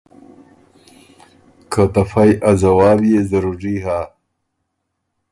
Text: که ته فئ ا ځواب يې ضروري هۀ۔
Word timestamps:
که 1.71 1.83
ته 1.93 2.03
فئ 2.11 2.31
ا 2.49 2.51
ځواب 2.61 2.99
يې 3.09 3.19
ضروري 3.31 3.75
هۀ۔ 3.85 3.99